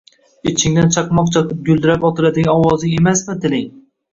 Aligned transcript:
Ichingdan 0.51 0.89
chaqmoq 0.95 1.29
chaqib, 1.35 1.61
guldirab 1.67 2.09
otiladigan 2.11 2.53
ovozing 2.57 2.99
emasmi 3.03 3.41
tiling?! 3.45 3.71